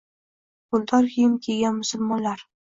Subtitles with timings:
[0.77, 2.47] Guldor kiyim kiygan musulmonlar